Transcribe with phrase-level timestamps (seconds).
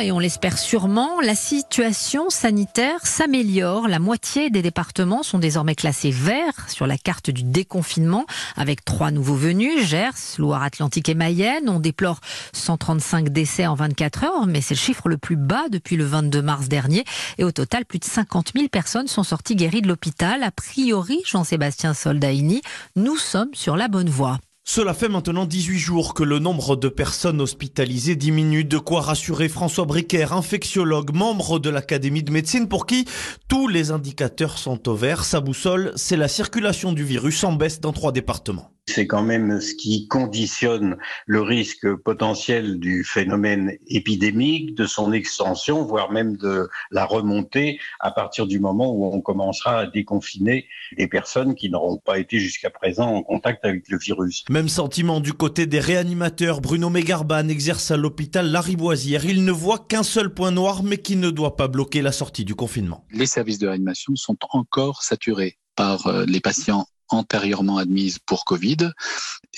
[0.00, 3.86] Et on l'espère sûrement, la situation sanitaire s'améliore.
[3.86, 8.24] La moitié des départements sont désormais classés verts sur la carte du déconfinement,
[8.56, 11.68] avec trois nouveaux venus, Gers, Loire-Atlantique et Mayenne.
[11.68, 12.20] On déplore
[12.54, 16.40] 135 décès en 24 heures, mais c'est le chiffre le plus bas depuis le 22
[16.40, 17.04] mars dernier.
[17.36, 20.44] Et au total, plus de 50 000 personnes sont sorties guéries de l'hôpital.
[20.44, 22.62] A priori, Jean-Sébastien Soldaini,
[22.96, 24.38] nous sommes sur la bonne voie.
[24.70, 29.48] Cela fait maintenant 18 jours que le nombre de personnes hospitalisées diminue, de quoi rassurer
[29.48, 33.06] François Bricaire, infectiologue, membre de l'Académie de médecine, pour qui
[33.48, 35.24] tous les indicateurs sont au vert.
[35.24, 39.60] Sa boussole, c'est la circulation du virus en baisse dans trois départements c'est quand même
[39.60, 40.96] ce qui conditionne
[41.26, 48.10] le risque potentiel du phénomène épidémique, de son extension, voire même de la remontée à
[48.10, 52.70] partir du moment où on commencera à déconfiner les personnes qui n'auront pas été jusqu'à
[52.70, 54.44] présent en contact avec le virus.
[54.48, 56.60] Même sentiment du côté des réanimateurs.
[56.60, 59.24] Bruno Mégarban exerce à l'hôpital Lariboisière.
[59.24, 62.44] Il ne voit qu'un seul point noir, mais qui ne doit pas bloquer la sortie
[62.44, 63.04] du confinement.
[63.12, 68.90] Les services de réanimation sont encore saturés par euh, les patients antérieurement admises pour Covid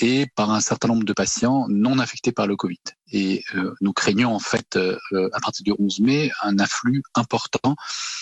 [0.00, 2.80] et par un certain nombre de patients non infectés par le Covid.
[3.12, 4.96] Et euh, nous craignons en fait euh,
[5.32, 7.74] à partir du 11 mai un afflux important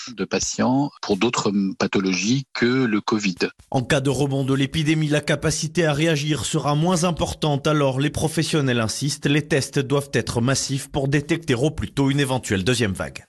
[0.08, 3.36] de patients pour d'autres pathologies que le Covid.
[3.70, 7.66] En cas de rebond de l'épidémie, la capacité à réagir sera moins importante.
[7.66, 12.20] Alors les professionnels insistent, les tests doivent être massifs pour détecter au plus tôt une
[12.20, 13.26] éventuelle deuxième vague.